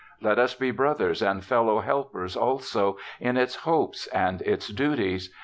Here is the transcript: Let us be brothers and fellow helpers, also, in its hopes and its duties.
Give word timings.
Let 0.19 0.39
us 0.39 0.55
be 0.55 0.71
brothers 0.71 1.21
and 1.21 1.45
fellow 1.45 1.79
helpers, 1.81 2.35
also, 2.35 2.97
in 3.19 3.37
its 3.37 3.55
hopes 3.57 4.07
and 4.07 4.41
its 4.41 4.67
duties. 4.69 5.31